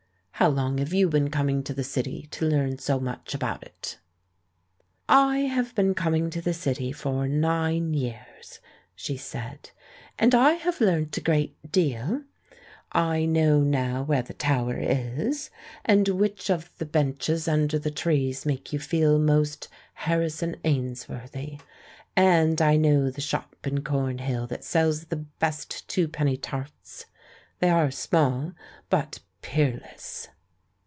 [0.35, 3.99] How long have you been coming to the City, to learn so much about it?"
[5.07, 8.59] "I have been coming to the City for nine years,"
[8.95, 9.69] she said,
[10.17, 12.23] "and I have learnt a great deal.
[12.91, 15.51] I know now where the Tower is,
[15.85, 21.59] and which of the benches under the trees makes you feel most Harrison Ainsworthy.
[22.15, 27.05] And I know the shop in Cornhill that sells the best twopenny tarts.
[27.59, 28.53] They are small,
[28.89, 30.27] but peerless."